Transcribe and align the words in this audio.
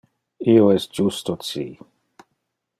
Io 0.53 0.63
es 0.77 0.87
justo 1.01 1.37
ci. 1.51 1.67